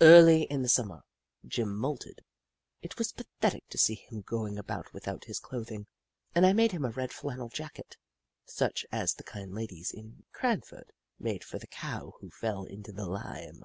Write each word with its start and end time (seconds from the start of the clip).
Early 0.00 0.44
in 0.44 0.62
the 0.62 0.68
Summer, 0.70 1.02
Jim 1.46 1.76
moulted. 1.76 2.24
It 2.80 2.96
was 2.96 3.12
pathetic 3.12 3.68
to 3.68 3.76
see 3.76 3.96
him 3.96 4.22
going 4.22 4.56
about 4.58 4.94
without 4.94 5.24
his 5.24 5.38
clothing, 5.38 5.86
and 6.34 6.46
I 6.46 6.54
made 6.54 6.72
him 6.72 6.86
a 6.86 6.90
red 6.90 7.12
flannel 7.12 7.50
jacket, 7.50 7.98
such 8.46 8.86
as 8.90 9.12
the 9.12 9.24
kind 9.24 9.52
ladies 9.52 9.90
in 9.90 10.24
Cranford 10.32 10.94
made 11.18 11.44
for 11.44 11.58
the 11.58 11.66
Cow 11.66 12.14
who 12.20 12.30
fell 12.30 12.64
into 12.64 12.92
the 12.92 13.04
lime. 13.04 13.62